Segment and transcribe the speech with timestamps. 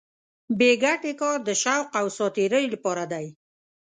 [0.57, 3.25] بې ګټې کار د شوق او ساتېرۍ لپاره دی.